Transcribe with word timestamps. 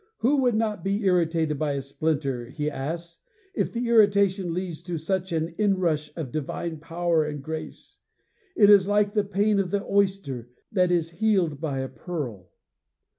Who 0.17 0.37
would 0.37 0.55
not 0.55 0.83
be 0.83 1.03
irritated 1.03 1.59
by 1.59 1.73
a 1.73 1.81
splinter, 1.83 2.45
he 2.49 2.71
asks, 2.71 3.19
if 3.53 3.71
the 3.71 3.87
irritation 3.87 4.51
leads 4.51 4.81
to 4.81 4.97
such 4.97 5.31
an 5.31 5.53
inrush 5.59 6.11
of 6.15 6.31
divine 6.31 6.79
power 6.79 7.23
and 7.23 7.39
grace? 7.43 7.99
It 8.55 8.71
is 8.71 8.87
like 8.87 9.13
the 9.13 9.23
pain 9.23 9.59
of 9.59 9.69
the 9.69 9.85
oyster 9.85 10.49
that 10.71 10.89
is 10.89 11.11
healed 11.11 11.61
by 11.61 11.81
a 11.81 11.87
pearl. 11.87 12.49